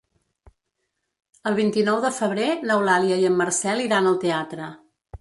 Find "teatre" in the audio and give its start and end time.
4.29-4.77